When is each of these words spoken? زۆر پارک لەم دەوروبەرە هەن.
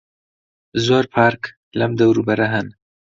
زۆر 0.85 1.05
پارک 1.13 1.41
لەم 1.79 1.91
دەوروبەرە 1.99 2.47
هەن. 2.53 2.67